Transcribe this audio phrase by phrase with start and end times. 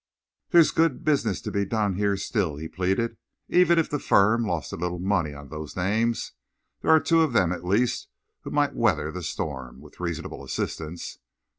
[0.49, 3.17] "There's good business to be done here still," he pleaded.
[3.49, 6.31] "Even if the firm lost a little money on those names,
[6.81, 8.09] there are two of them at least
[8.41, 11.19] who might weather the storm, with reasonable assistance.